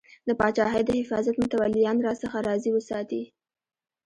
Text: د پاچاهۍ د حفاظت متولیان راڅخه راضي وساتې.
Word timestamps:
د 0.27 0.29
پاچاهۍ 0.39 0.81
د 0.85 0.91
حفاظت 0.99 1.35
متولیان 1.43 1.97
راڅخه 2.05 2.39
راضي 2.47 2.71
وساتې. 2.73 3.23